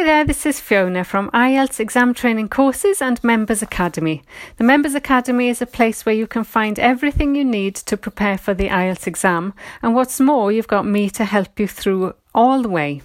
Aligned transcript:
Hi 0.00 0.06
there, 0.06 0.24
this 0.24 0.46
is 0.46 0.60
Fiona 0.60 1.04
from 1.04 1.30
IELTS 1.32 1.78
Exam 1.78 2.14
Training 2.14 2.48
Courses 2.48 3.02
and 3.02 3.22
Members 3.22 3.60
Academy. 3.60 4.22
The 4.56 4.64
Members 4.64 4.94
Academy 4.94 5.50
is 5.50 5.60
a 5.60 5.66
place 5.66 6.06
where 6.06 6.14
you 6.14 6.26
can 6.26 6.42
find 6.42 6.78
everything 6.78 7.34
you 7.34 7.44
need 7.44 7.74
to 7.74 7.98
prepare 7.98 8.38
for 8.38 8.54
the 8.54 8.68
IELTS 8.68 9.06
exam, 9.06 9.52
and 9.82 9.94
what's 9.94 10.18
more, 10.18 10.50
you've 10.50 10.66
got 10.66 10.86
me 10.86 11.10
to 11.10 11.26
help 11.26 11.60
you 11.60 11.68
through 11.68 12.14
all 12.34 12.62
the 12.62 12.70
way. 12.70 13.02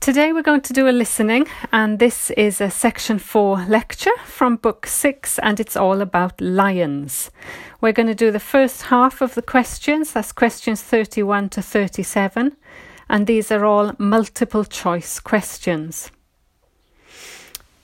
Today 0.00 0.32
we're 0.32 0.40
going 0.40 0.62
to 0.62 0.72
do 0.72 0.88
a 0.88 0.96
listening, 0.96 1.46
and 1.72 1.98
this 1.98 2.30
is 2.30 2.62
a 2.62 2.70
section 2.70 3.18
4 3.18 3.66
lecture 3.68 4.16
from 4.24 4.56
book 4.56 4.86
6, 4.86 5.38
and 5.40 5.60
it's 5.60 5.76
all 5.76 6.00
about 6.00 6.40
lions. 6.40 7.30
We're 7.82 7.92
going 7.92 8.08
to 8.08 8.14
do 8.14 8.30
the 8.30 8.40
first 8.40 8.84
half 8.84 9.20
of 9.20 9.34
the 9.34 9.42
questions, 9.42 10.14
that's 10.14 10.32
questions 10.32 10.80
31 10.80 11.50
to 11.50 11.60
37 11.60 12.56
and 13.12 13.26
these 13.26 13.52
are 13.52 13.66
all 13.66 13.92
multiple 13.98 14.64
choice 14.64 15.20
questions. 15.20 16.10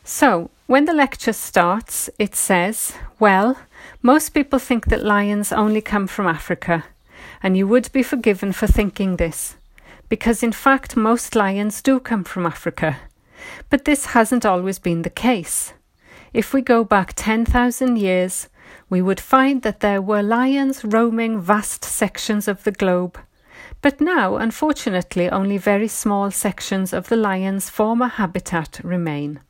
So, 0.03 0.49
when 0.67 0.87
the 0.87 0.95
lecture 0.95 1.35
starts, 1.35 2.09
it 2.19 2.35
says, 2.35 2.95
Well, 3.21 3.59
most 4.01 4.31
people 4.31 4.59
think 4.59 4.87
that 4.87 5.05
lions 5.05 5.53
only 5.53 5.83
come 5.83 6.07
from 6.07 6.27
Africa, 6.27 6.87
and 7.43 7.59
you 7.59 7.69
would 7.69 7.93
be 7.93 8.03
forgiven 8.03 8.53
for 8.53 8.67
thinking 8.67 9.17
this, 9.17 9.57
because 10.09 10.43
in 10.43 10.53
fact, 10.53 10.97
most 10.97 11.37
lions 11.37 11.83
do 11.83 12.01
come 12.01 12.25
from 12.25 12.47
Africa. 12.47 12.97
But 13.69 13.85
this 13.85 14.07
hasn't 14.07 14.47
always 14.47 14.79
been 14.79 15.03
the 15.03 15.11
case. 15.11 15.75
If 16.33 16.55
we 16.55 16.63
go 16.63 16.85
back 16.85 17.13
10,000 17.17 17.99
years, 17.99 18.49
we 18.89 19.03
would 19.03 19.21
find 19.21 19.61
that 19.61 19.81
there 19.81 20.01
were 20.01 20.23
lions 20.23 20.87
roaming 20.87 21.39
vast 21.39 21.85
sections 21.85 22.49
of 22.49 22.65
the 22.65 22.73
globe 22.73 23.19
but 23.81 24.01
now, 24.01 24.37
unfortunately, 24.37 25.31
only 25.31 25.59
very 25.59 25.89
small 25.89 26.31
sections 26.31 26.93
of 26.93 27.09
the 27.09 27.17
lion's 27.17 27.71
former 27.71 28.09
habitat 28.09 28.81
remain. 28.83 29.41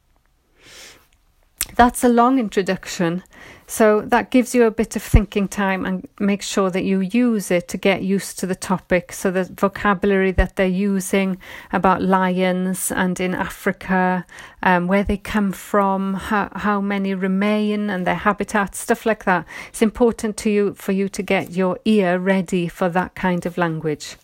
That's 1.76 2.04
a 2.04 2.08
long 2.08 2.38
introduction, 2.38 3.22
so 3.70 4.00
that 4.00 4.30
gives 4.30 4.54
you 4.54 4.64
a 4.64 4.70
bit 4.70 4.96
of 4.96 5.02
thinking 5.02 5.46
time 5.46 5.84
and 5.84 6.08
make 6.18 6.40
sure 6.40 6.70
that 6.70 6.84
you 6.84 7.00
use 7.00 7.50
it 7.50 7.68
to 7.68 7.76
get 7.76 8.02
used 8.02 8.38
to 8.38 8.46
the 8.46 8.54
topic. 8.54 9.12
So, 9.12 9.30
the 9.30 9.44
vocabulary 9.44 10.32
that 10.32 10.56
they're 10.56 10.66
using 10.66 11.36
about 11.70 12.00
lions 12.00 12.90
and 12.90 13.20
in 13.20 13.34
Africa, 13.34 14.24
um, 14.62 14.86
where 14.86 15.04
they 15.04 15.18
come 15.18 15.52
from, 15.52 16.14
how, 16.14 16.50
how 16.56 16.80
many 16.80 17.12
remain 17.12 17.90
and 17.90 18.06
their 18.06 18.14
habitat, 18.14 18.74
stuff 18.74 19.04
like 19.04 19.24
that. 19.24 19.44
It's 19.68 19.82
important 19.82 20.38
to 20.38 20.50
you 20.50 20.72
for 20.72 20.92
you 20.92 21.10
to 21.10 21.22
get 21.22 21.50
your 21.50 21.78
ear 21.84 22.18
ready 22.18 22.68
for 22.68 22.88
that 22.88 23.14
kind 23.14 23.44
of 23.44 23.58
language. 23.58 24.16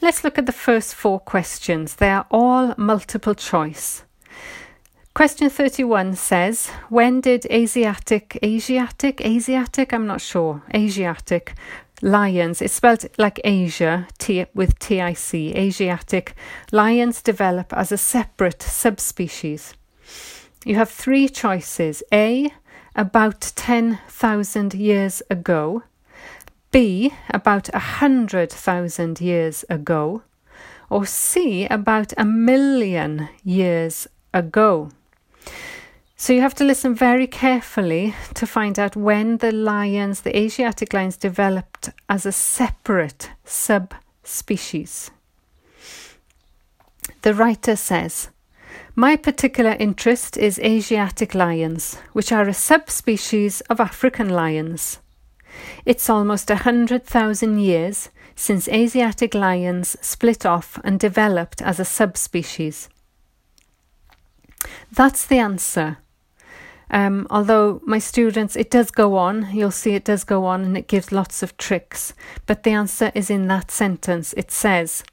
Let's 0.00 0.24
look 0.24 0.38
at 0.38 0.46
the 0.46 0.52
first 0.52 0.94
four 0.94 1.20
questions. 1.20 1.96
They 1.96 2.08
are 2.08 2.26
all 2.30 2.74
multiple 2.78 3.34
choice. 3.34 4.02
Question 5.12 5.50
31 5.50 6.14
says, 6.14 6.68
When 6.88 7.20
did 7.20 7.44
Asiatic, 7.46 8.38
Asiatic, 8.44 9.20
Asiatic, 9.20 9.92
I'm 9.92 10.06
not 10.06 10.20
sure, 10.20 10.62
Asiatic 10.72 11.54
lions, 12.00 12.62
it's 12.62 12.74
spelled 12.74 13.04
like 13.18 13.40
Asia 13.42 14.06
T, 14.18 14.46
with 14.54 14.78
TIC, 14.78 15.34
Asiatic 15.34 16.34
lions 16.70 17.22
develop 17.22 17.72
as 17.72 17.90
a 17.90 17.98
separate 17.98 18.62
subspecies? 18.62 19.74
You 20.64 20.76
have 20.76 20.88
three 20.88 21.28
choices. 21.28 22.04
A, 22.12 22.52
about 22.94 23.52
10,000 23.56 24.74
years 24.74 25.22
ago. 25.28 25.82
B, 26.70 27.12
about 27.30 27.68
a 27.74 27.80
hundred 27.80 28.52
thousand 28.52 29.20
years 29.20 29.64
ago, 29.68 30.22
or 30.88 31.04
C, 31.04 31.66
about 31.66 32.12
a 32.16 32.24
million 32.24 33.28
years 33.42 34.06
ago. 34.32 34.90
So 36.20 36.34
you 36.34 36.42
have 36.42 36.54
to 36.56 36.64
listen 36.64 36.94
very 36.94 37.26
carefully 37.26 38.14
to 38.34 38.46
find 38.46 38.78
out 38.78 38.94
when 38.94 39.38
the 39.38 39.52
lions, 39.52 40.20
the 40.20 40.36
Asiatic 40.36 40.92
lions, 40.92 41.16
developed 41.16 41.88
as 42.10 42.26
a 42.26 42.30
separate 42.30 43.30
subspecies. 43.46 45.10
The 47.22 47.32
writer 47.32 47.74
says, 47.74 48.28
My 48.94 49.16
particular 49.16 49.74
interest 49.80 50.36
is 50.36 50.58
Asiatic 50.58 51.34
lions, 51.34 51.94
which 52.12 52.32
are 52.32 52.46
a 52.46 52.52
subspecies 52.52 53.62
of 53.70 53.80
African 53.80 54.28
lions. 54.28 54.98
It's 55.86 56.10
almost 56.10 56.50
a 56.50 56.56
hundred 56.68 57.06
thousand 57.06 57.60
years 57.60 58.10
since 58.36 58.68
Asiatic 58.68 59.32
lions 59.34 59.96
split 60.02 60.44
off 60.44 60.78
and 60.84 61.00
developed 61.00 61.62
as 61.62 61.80
a 61.80 61.86
subspecies. 61.86 62.90
That's 64.92 65.24
the 65.24 65.38
answer. 65.38 65.96
Um, 66.90 67.26
although 67.30 67.80
my 67.84 67.98
students, 67.98 68.56
it 68.56 68.70
does 68.70 68.90
go 68.90 69.16
on, 69.16 69.48
you'll 69.52 69.70
see 69.70 69.94
it 69.94 70.04
does 70.04 70.24
go 70.24 70.44
on 70.44 70.64
and 70.64 70.76
it 70.76 70.88
gives 70.88 71.12
lots 71.12 71.42
of 71.42 71.56
tricks, 71.56 72.14
but 72.46 72.64
the 72.64 72.70
answer 72.70 73.12
is 73.14 73.30
in 73.30 73.46
that 73.46 73.70
sentence. 73.70 74.32
It 74.36 74.50
says, 74.50 75.04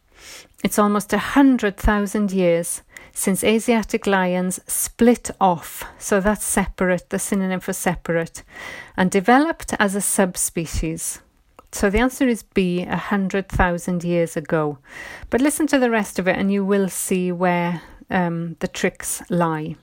it's 0.64 0.80
almost 0.80 1.14
a 1.14 1.20
hundred 1.20 1.78
thousand 1.78 2.32
years 2.32 2.82
since 3.14 3.44
Asiatic 3.44 4.08
lions 4.08 4.60
split 4.68 5.32
off, 5.40 5.84
so 6.00 6.20
that's 6.20 6.46
separate, 6.46 7.10
the 7.10 7.20
synonym 7.20 7.60
for 7.60 7.74
separate, 7.74 8.44
and 8.96 9.10
developed 9.12 9.74
as 9.80 9.96
a 9.96 10.02
subspecies. 10.02 11.20
So 11.72 11.90
the 11.90 12.00
answer 12.00 12.28
is 12.28 12.44
B, 12.44 12.82
a 12.82 12.96
hundred 12.96 13.50
thousand 13.50 14.04
years 14.04 14.38
ago. 14.38 14.80
But 15.30 15.42
listen 15.42 15.68
to 15.68 15.80
the 15.80 15.92
rest 15.92 16.18
of 16.18 16.28
it 16.28 16.38
and 16.38 16.52
you 16.52 16.66
will 16.66 16.90
see 16.90 17.32
where 17.32 17.82
um, 18.10 18.56
the 18.60 18.68
tricks 18.68 19.22
lie. 19.30 19.76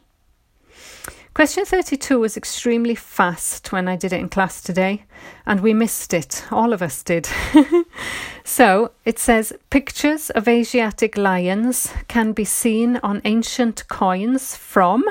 Question 1.35 1.65
32 1.65 2.21
was 2.21 2.37
extremely 2.37 2.95
fast 2.95 3.73
when 3.73 3.89
I 3.89 3.97
did 3.97 4.13
it 4.13 4.21
in 4.21 4.29
class 4.29 4.63
today, 4.63 5.03
and 5.45 5.59
we 5.59 5.75
missed 5.75 6.15
it. 6.15 6.45
All 6.53 6.73
of 6.73 6.81
us 6.81 7.03
did. 7.03 7.29
so 8.45 8.93
it 9.05 9.19
says 9.19 9.53
pictures 9.69 10.31
of 10.31 10.47
Asiatic 10.47 11.17
lions 11.17 11.93
can 12.07 12.35
be 12.35 12.45
seen 12.45 12.99
on 12.99 13.21
ancient 13.25 13.89
coins 13.89 14.55
from 14.55 15.05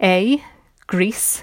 A. 0.00 0.44
Greece, 0.86 1.42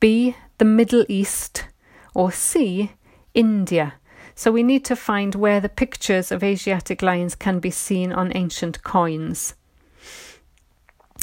B. 0.00 0.34
the 0.56 0.64
Middle 0.64 1.04
East, 1.06 1.66
or 2.14 2.32
C. 2.32 2.92
India. 3.34 3.96
So 4.34 4.50
we 4.50 4.62
need 4.62 4.86
to 4.86 4.96
find 4.96 5.34
where 5.34 5.60
the 5.60 5.68
pictures 5.68 6.32
of 6.32 6.42
Asiatic 6.42 7.02
lions 7.02 7.34
can 7.34 7.58
be 7.58 7.70
seen 7.70 8.14
on 8.14 8.34
ancient 8.34 8.82
coins. 8.82 9.52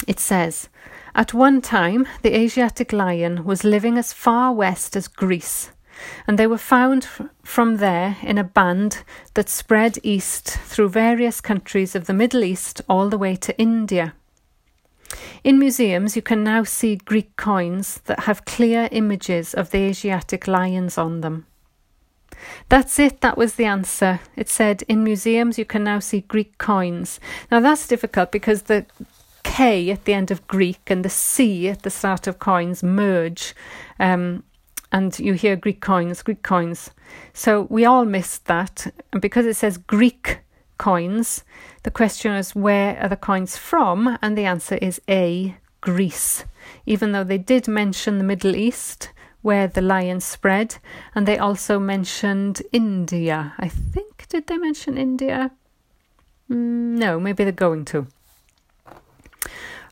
It 0.06 0.20
says, 0.20 0.68
at 1.14 1.32
one 1.32 1.60
time, 1.60 2.06
the 2.22 2.36
Asiatic 2.36 2.92
lion 2.92 3.44
was 3.44 3.64
living 3.64 3.96
as 3.96 4.12
far 4.12 4.52
west 4.52 4.96
as 4.96 5.08
Greece, 5.08 5.70
and 6.26 6.38
they 6.38 6.46
were 6.46 6.58
found 6.58 7.06
from 7.42 7.76
there 7.76 8.16
in 8.22 8.36
a 8.36 8.44
band 8.44 9.04
that 9.34 9.48
spread 9.48 9.98
east 10.02 10.48
through 10.48 10.88
various 10.88 11.40
countries 11.40 11.94
of 11.94 12.06
the 12.06 12.12
Middle 12.12 12.42
East 12.42 12.80
all 12.88 13.08
the 13.08 13.18
way 13.18 13.36
to 13.36 13.56
India. 13.58 14.14
In 15.44 15.58
museums, 15.58 16.16
you 16.16 16.22
can 16.22 16.42
now 16.42 16.64
see 16.64 16.96
Greek 16.96 17.36
coins 17.36 18.00
that 18.06 18.20
have 18.20 18.44
clear 18.44 18.88
images 18.90 19.54
of 19.54 19.70
the 19.70 19.78
Asiatic 19.78 20.48
lions 20.48 20.98
on 20.98 21.20
them. 21.20 21.46
That's 22.68 22.98
it, 22.98 23.20
that 23.20 23.38
was 23.38 23.54
the 23.54 23.64
answer. 23.64 24.20
It 24.36 24.48
said 24.48 24.82
in 24.88 25.04
museums 25.04 25.58
you 25.58 25.64
can 25.64 25.84
now 25.84 26.00
see 26.00 26.22
Greek 26.22 26.58
coins. 26.58 27.20
Now 27.50 27.60
that's 27.60 27.86
difficult 27.86 28.32
because 28.32 28.62
the 28.62 28.86
K 29.54 29.88
at 29.92 30.04
the 30.04 30.14
end 30.14 30.32
of 30.32 30.48
Greek 30.48 30.90
and 30.90 31.04
the 31.04 31.08
C 31.08 31.68
at 31.68 31.82
the 31.82 31.90
start 31.90 32.26
of 32.26 32.40
coins 32.40 32.82
merge. 32.82 33.54
Um, 34.00 34.42
and 34.90 35.16
you 35.16 35.34
hear 35.34 35.54
Greek 35.54 35.80
coins, 35.80 36.24
Greek 36.24 36.42
coins. 36.42 36.90
So 37.34 37.68
we 37.70 37.84
all 37.84 38.04
missed 38.04 38.46
that. 38.46 38.92
And 39.12 39.22
because 39.22 39.46
it 39.46 39.54
says 39.54 39.78
Greek 39.78 40.40
coins, 40.76 41.44
the 41.84 41.92
question 41.92 42.32
is 42.32 42.56
where 42.56 42.98
are 43.00 43.08
the 43.08 43.16
coins 43.16 43.56
from? 43.56 44.18
And 44.20 44.36
the 44.36 44.44
answer 44.44 44.74
is 44.82 45.00
A, 45.08 45.56
Greece. 45.80 46.44
Even 46.84 47.12
though 47.12 47.22
they 47.22 47.38
did 47.38 47.68
mention 47.68 48.18
the 48.18 48.24
Middle 48.24 48.56
East, 48.56 49.10
where 49.42 49.68
the 49.68 49.82
lions 49.82 50.24
spread, 50.24 50.78
and 51.14 51.28
they 51.28 51.38
also 51.38 51.78
mentioned 51.78 52.60
India. 52.72 53.54
I 53.58 53.68
think, 53.68 54.26
did 54.28 54.48
they 54.48 54.58
mention 54.58 54.98
India? 54.98 55.52
Mm, 56.50 56.98
no, 56.98 57.20
maybe 57.20 57.44
they're 57.44 57.52
going 57.52 57.84
to. 57.84 58.08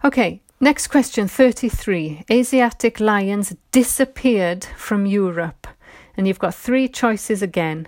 Okay, 0.04 0.42
next 0.60 0.88
question 0.88 1.28
33. 1.28 2.24
Asiatic 2.28 2.98
lions 2.98 3.54
disappeared 3.70 4.64
from 4.76 5.06
Europe. 5.06 5.68
And 6.16 6.26
you've 6.26 6.40
got 6.40 6.56
three 6.56 6.88
choices 6.88 7.40
again 7.40 7.86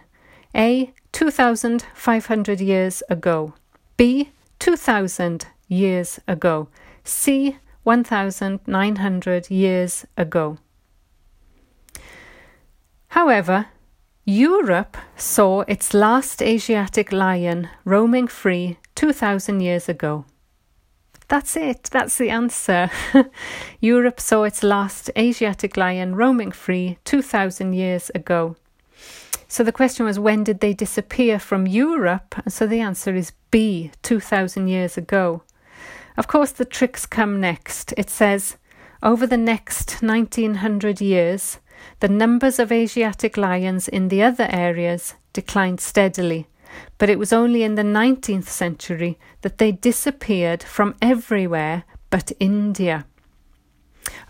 A. 0.54 0.92
2,500 1.10 2.60
years 2.60 3.02
ago. 3.10 3.54
B. 3.96 4.30
2,000 4.60 5.46
years 5.66 6.20
ago. 6.28 6.68
C. 7.02 7.56
1,900 7.82 9.50
years 9.50 10.06
ago. 10.16 10.58
However, 13.08 13.66
Europe 14.24 14.96
saw 15.16 15.62
its 15.62 15.92
last 15.92 16.40
Asiatic 16.40 17.10
lion 17.10 17.68
roaming 17.84 18.28
free 18.28 18.78
2,000 18.94 19.60
years 19.60 19.88
ago. 19.88 20.24
That's 21.28 21.56
it. 21.56 21.84
That's 21.84 22.18
the 22.18 22.30
answer. 22.30 22.90
Europe 23.80 24.20
saw 24.20 24.44
its 24.44 24.62
last 24.62 25.10
Asiatic 25.16 25.76
lion 25.76 26.14
roaming 26.14 26.52
free 26.52 26.98
2,000 27.04 27.72
years 27.72 28.10
ago. 28.14 28.56
So 29.48 29.62
the 29.62 29.72
question 29.72 30.06
was, 30.06 30.18
when 30.18 30.44
did 30.44 30.60
they 30.60 30.74
disappear 30.74 31.38
from 31.38 31.66
Europe? 31.66 32.34
So 32.48 32.66
the 32.66 32.80
answer 32.80 33.14
is 33.14 33.32
B, 33.50 33.90
2,000 34.02 34.68
years 34.68 34.96
ago. 34.96 35.42
Of 36.16 36.26
course, 36.28 36.52
the 36.52 36.64
tricks 36.64 37.06
come 37.06 37.40
next. 37.40 37.94
It 37.96 38.10
says, 38.10 38.56
over 39.02 39.26
the 39.26 39.36
next 39.36 40.02
1900 40.02 41.00
years, 41.00 41.58
the 42.00 42.08
numbers 42.08 42.58
of 42.58 42.72
Asiatic 42.72 43.36
lions 43.36 43.88
in 43.88 44.08
the 44.08 44.22
other 44.22 44.48
areas 44.50 45.14
declined 45.32 45.80
steadily, 45.80 46.46
but 46.98 47.10
it 47.10 47.18
was 47.18 47.32
only 47.32 47.62
in 47.62 47.74
the 47.74 47.82
19th 47.82 48.46
century 48.46 49.18
that 49.42 49.58
they 49.58 49.72
disappeared 49.72 50.62
from 50.62 50.94
everywhere 51.00 51.84
but 52.10 52.32
India. 52.38 53.06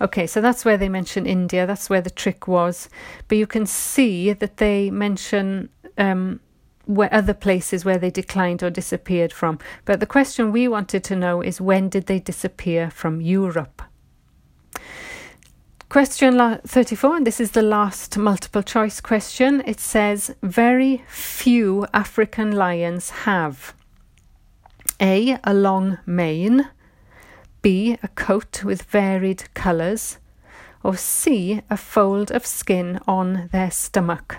Okay, 0.00 0.26
so 0.26 0.40
that's 0.40 0.64
where 0.64 0.76
they 0.76 0.88
mention 0.88 1.26
India, 1.26 1.66
that's 1.66 1.90
where 1.90 2.00
the 2.00 2.10
trick 2.10 2.48
was. 2.48 2.88
But 3.28 3.38
you 3.38 3.46
can 3.46 3.66
see 3.66 4.32
that 4.32 4.56
they 4.56 4.90
mention 4.90 5.68
um, 5.98 6.40
where 6.86 7.12
other 7.12 7.34
places 7.34 7.84
where 7.84 7.98
they 7.98 8.10
declined 8.10 8.62
or 8.62 8.70
disappeared 8.70 9.32
from. 9.32 9.58
But 9.84 10.00
the 10.00 10.06
question 10.06 10.52
we 10.52 10.68
wanted 10.68 11.04
to 11.04 11.16
know 11.16 11.40
is 11.40 11.60
when 11.60 11.88
did 11.88 12.06
they 12.06 12.18
disappear 12.18 12.90
from 12.90 13.20
Europe? 13.20 13.82
Question 15.94 16.58
34, 16.66 17.18
and 17.18 17.24
this 17.24 17.38
is 17.38 17.52
the 17.52 17.62
last 17.62 18.18
multiple 18.18 18.64
choice 18.64 19.00
question. 19.00 19.62
It 19.64 19.78
says, 19.78 20.34
Very 20.42 21.04
few 21.06 21.86
African 21.94 22.50
lions 22.50 23.10
have 23.10 23.74
A. 25.00 25.38
A 25.44 25.54
long 25.54 25.98
mane, 26.04 26.68
B. 27.62 27.96
A 28.02 28.08
coat 28.08 28.64
with 28.64 28.82
varied 28.82 29.44
colours, 29.54 30.18
or 30.82 30.96
C. 30.96 31.62
A 31.70 31.76
fold 31.76 32.32
of 32.32 32.44
skin 32.44 32.98
on 33.06 33.48
their 33.52 33.70
stomach. 33.70 34.38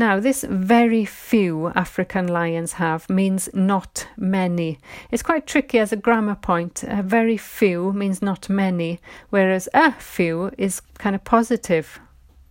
Now, 0.00 0.20
this 0.20 0.44
very 0.48 1.04
few 1.04 1.72
African 1.74 2.28
lions 2.28 2.74
have 2.74 3.10
means 3.10 3.48
not 3.52 4.06
many. 4.16 4.78
It's 5.10 5.24
quite 5.24 5.44
tricky 5.44 5.80
as 5.80 5.92
a 5.92 5.96
grammar 5.96 6.36
point. 6.36 6.84
Very 7.02 7.36
few 7.36 7.92
means 7.92 8.22
not 8.22 8.48
many, 8.48 9.00
whereas 9.30 9.68
a 9.74 9.90
few 9.90 10.52
is 10.56 10.80
kind 10.98 11.16
of 11.16 11.24
positive. 11.24 11.98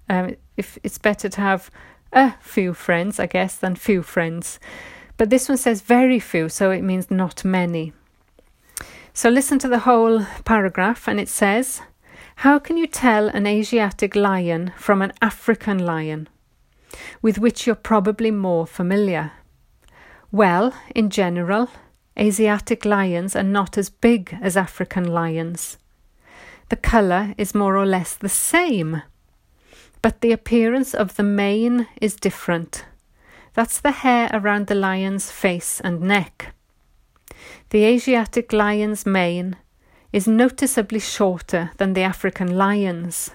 Um, 0.10 0.36
if 0.58 0.78
it's 0.84 0.98
better 0.98 1.30
to 1.30 1.40
have 1.42 1.72
a 2.12 2.34
few 2.42 2.74
friends, 2.74 3.18
I 3.18 3.28
guess, 3.28 3.56
than 3.56 3.76
few 3.76 4.04
friends. 4.04 4.60
But 5.16 5.30
this 5.30 5.48
one 5.48 5.58
says 5.58 5.80
very 5.80 6.20
few, 6.20 6.50
so 6.50 6.72
it 6.72 6.82
means 6.82 7.10
not 7.10 7.46
many. 7.46 7.94
So 9.14 9.30
listen 9.30 9.58
to 9.60 9.70
the 9.70 9.80
whole 9.80 10.26
paragraph, 10.44 11.08
and 11.08 11.18
it 11.18 11.30
says, 11.30 11.82
How 12.38 12.60
can 12.60 12.76
you 12.76 12.88
tell 12.88 13.30
an 13.30 13.48
Asiatic 13.48 14.18
lion 14.18 14.74
from 14.76 15.02
an 15.02 15.14
African 15.22 15.80
lion? 15.80 16.28
With 17.22 17.38
which 17.38 17.66
you're 17.66 17.76
probably 17.76 18.32
more 18.32 18.68
familiar. 18.68 19.32
Well, 20.32 20.74
in 20.94 21.10
general, 21.10 21.70
Asiatic 22.20 22.84
lions 22.84 23.36
are 23.36 23.44
not 23.44 23.78
as 23.78 23.90
big 23.90 24.38
as 24.42 24.58
African 24.58 25.06
lions. 25.06 25.78
The 26.70 26.76
colour 26.76 27.34
is 27.38 27.56
more 27.56 27.78
or 27.78 27.86
less 27.86 28.16
the 28.16 28.30
same, 28.30 29.04
but 30.02 30.22
the 30.22 30.32
appearance 30.32 30.94
of 30.94 31.16
the 31.16 31.24
mane 31.24 31.88
is 32.02 32.16
different. 32.16 32.86
That's 33.54 33.80
the 33.80 33.92
hair 33.92 34.30
around 34.34 34.68
the 34.68 34.76
lion's 34.76 35.32
face 35.32 35.80
and 35.82 36.02
neck. 36.02 36.54
The 37.70 37.86
Asiatic 37.86 38.52
lion's 38.52 39.06
mane 39.06 39.56
is 40.12 40.28
noticeably 40.28 41.00
shorter 41.00 41.72
than 41.78 41.94
the 41.94 42.02
African 42.02 42.58
lion's. 42.58 43.32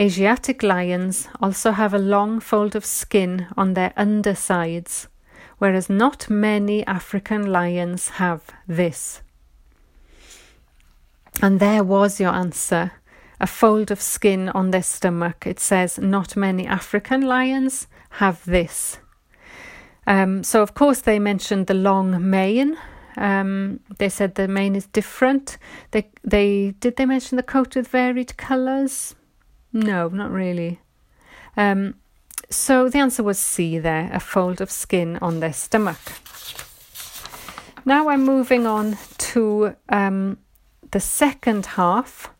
Asiatic 0.00 0.62
lions 0.62 1.28
also 1.40 1.72
have 1.72 1.92
a 1.92 1.98
long 1.98 2.38
fold 2.40 2.76
of 2.76 2.84
skin 2.84 3.46
on 3.56 3.74
their 3.74 3.92
undersides, 3.96 5.08
whereas 5.58 5.90
not 5.90 6.30
many 6.30 6.86
African 6.86 7.46
lions 7.46 8.10
have 8.10 8.42
this. 8.68 9.22
And 11.42 11.58
there 11.58 11.82
was 11.82 12.20
your 12.20 12.32
answer 12.32 12.92
a 13.40 13.46
fold 13.46 13.90
of 13.90 14.00
skin 14.00 14.48
on 14.48 14.70
their 14.70 14.82
stomach. 14.82 15.46
It 15.46 15.60
says 15.60 15.98
not 15.98 16.36
many 16.36 16.66
African 16.66 17.22
lions 17.22 17.86
have 18.10 18.44
this. 18.44 18.98
Um, 20.06 20.42
so, 20.42 20.62
of 20.62 20.74
course, 20.74 21.02
they 21.02 21.18
mentioned 21.18 21.66
the 21.66 21.74
long 21.74 22.30
mane. 22.30 22.76
Um, 23.16 23.80
they 23.98 24.08
said 24.08 24.34
the 24.34 24.48
mane 24.48 24.76
is 24.76 24.86
different. 24.86 25.58
They 25.90 26.10
they 26.24 26.74
did 26.80 26.96
they 26.96 27.04
mention 27.06 27.36
the 27.36 27.42
coat 27.42 27.76
with 27.76 27.88
varied 27.88 28.36
colours? 28.36 29.14
No, 29.72 30.08
not 30.08 30.30
really. 30.30 30.80
Um, 31.56 31.94
so 32.50 32.88
the 32.88 32.98
answer 32.98 33.22
was 33.22 33.38
C 33.38 33.78
there, 33.78 34.10
a 34.12 34.20
fold 34.20 34.60
of 34.60 34.70
skin 34.70 35.18
on 35.20 35.40
their 35.40 35.52
stomach. 35.52 35.98
Now 37.84 38.08
I'm 38.08 38.24
moving 38.24 38.66
on 38.66 38.96
to 39.18 39.74
um, 39.88 40.38
the 40.90 41.00
second 41.00 41.66
half. 41.66 42.30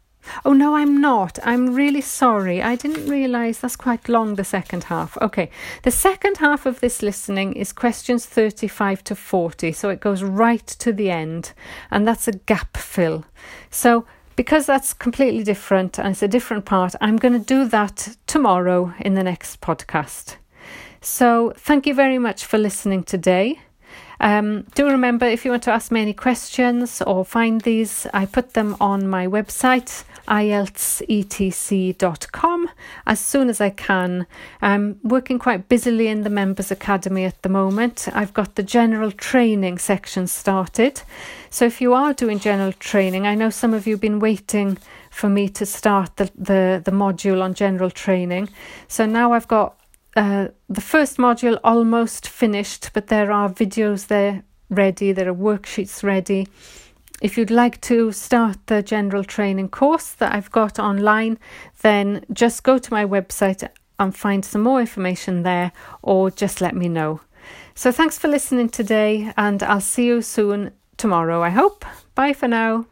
Oh, 0.44 0.52
no, 0.52 0.76
I'm 0.76 1.00
not. 1.00 1.38
I'm 1.42 1.74
really 1.74 2.02
sorry. 2.02 2.62
I 2.62 2.76
didn't 2.76 3.08
realise 3.08 3.60
that's 3.60 3.76
quite 3.76 4.10
long, 4.10 4.34
the 4.34 4.44
second 4.44 4.84
half. 4.84 5.16
Okay, 5.22 5.50
the 5.84 5.90
second 5.90 6.36
half 6.36 6.66
of 6.66 6.80
this 6.80 7.00
listening 7.00 7.54
is 7.54 7.72
questions 7.72 8.26
35 8.26 9.02
to 9.04 9.14
40, 9.14 9.72
so 9.72 9.88
it 9.88 10.00
goes 10.00 10.22
right 10.22 10.66
to 10.66 10.92
the 10.92 11.10
end, 11.10 11.52
and 11.90 12.06
that's 12.06 12.28
a 12.28 12.32
gap 12.32 12.76
fill. 12.76 13.24
So 13.70 14.04
because 14.38 14.66
that's 14.66 14.94
completely 14.94 15.42
different 15.42 15.98
and 15.98 16.10
it's 16.10 16.22
a 16.22 16.28
different 16.28 16.64
part, 16.64 16.94
I'm 17.00 17.16
going 17.16 17.32
to 17.32 17.44
do 17.44 17.64
that 17.70 18.16
tomorrow 18.28 18.94
in 19.00 19.14
the 19.14 19.24
next 19.24 19.60
podcast. 19.60 20.36
So, 21.00 21.52
thank 21.56 21.88
you 21.88 21.94
very 21.94 22.18
much 22.18 22.46
for 22.46 22.56
listening 22.56 23.02
today. 23.02 23.58
Um, 24.20 24.64
do 24.74 24.88
remember 24.88 25.26
if 25.26 25.44
you 25.44 25.50
want 25.52 25.62
to 25.64 25.72
ask 25.72 25.92
me 25.92 26.00
any 26.02 26.14
questions 26.14 27.00
or 27.02 27.24
find 27.24 27.60
these, 27.60 28.06
I 28.12 28.26
put 28.26 28.54
them 28.54 28.76
on 28.80 29.08
my 29.08 29.26
website, 29.26 30.04
ieltsetc.com, 30.26 31.08
as 33.06 33.20
soon 33.20 33.48
as 33.48 33.60
I 33.60 33.70
can. 33.70 34.26
I'm 34.60 34.98
working 35.02 35.38
quite 35.38 35.68
busily 35.68 36.08
in 36.08 36.22
the 36.22 36.30
Members 36.30 36.72
Academy 36.72 37.24
at 37.24 37.40
the 37.42 37.48
moment. 37.48 38.08
I've 38.12 38.34
got 38.34 38.56
the 38.56 38.62
general 38.62 39.12
training 39.12 39.78
section 39.78 40.26
started. 40.26 41.00
So 41.50 41.64
if 41.64 41.80
you 41.80 41.94
are 41.94 42.12
doing 42.12 42.38
general 42.40 42.72
training, 42.72 43.26
I 43.26 43.34
know 43.34 43.50
some 43.50 43.72
of 43.72 43.86
you 43.86 43.94
have 43.94 44.00
been 44.00 44.18
waiting 44.18 44.78
for 45.10 45.28
me 45.28 45.48
to 45.48 45.64
start 45.64 46.16
the, 46.16 46.30
the, 46.36 46.82
the 46.84 46.90
module 46.90 47.40
on 47.42 47.54
general 47.54 47.90
training. 47.90 48.48
So 48.88 49.06
now 49.06 49.32
I've 49.32 49.48
got 49.48 49.77
uh, 50.18 50.48
the 50.68 50.80
first 50.80 51.16
module 51.16 51.60
almost 51.62 52.28
finished, 52.28 52.90
but 52.92 53.06
there 53.06 53.30
are 53.30 53.48
videos 53.48 54.08
there 54.08 54.42
ready, 54.68 55.12
there 55.12 55.28
are 55.28 55.34
worksheets 55.34 56.02
ready. 56.02 56.48
If 57.22 57.38
you'd 57.38 57.52
like 57.52 57.80
to 57.82 58.10
start 58.10 58.58
the 58.66 58.82
general 58.82 59.22
training 59.22 59.68
course 59.68 60.12
that 60.14 60.34
I've 60.34 60.50
got 60.50 60.80
online, 60.80 61.38
then 61.82 62.24
just 62.32 62.64
go 62.64 62.78
to 62.78 62.92
my 62.92 63.04
website 63.04 63.68
and 64.00 64.14
find 64.14 64.44
some 64.44 64.62
more 64.62 64.80
information 64.80 65.44
there, 65.44 65.70
or 66.02 66.30
just 66.30 66.60
let 66.60 66.74
me 66.74 66.88
know. 66.88 67.20
So, 67.74 67.92
thanks 67.92 68.18
for 68.18 68.26
listening 68.26 68.70
today, 68.70 69.32
and 69.36 69.62
I'll 69.62 69.80
see 69.80 70.06
you 70.06 70.22
soon 70.22 70.72
tomorrow, 70.96 71.42
I 71.42 71.50
hope. 71.50 71.84
Bye 72.16 72.32
for 72.32 72.48
now. 72.48 72.86